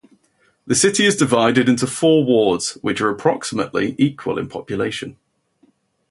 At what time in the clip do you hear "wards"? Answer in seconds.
2.23-2.73